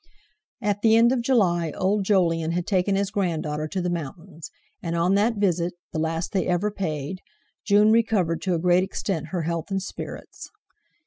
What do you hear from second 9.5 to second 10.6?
and spirits.